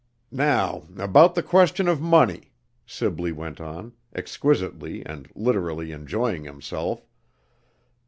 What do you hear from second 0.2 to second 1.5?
"Now about the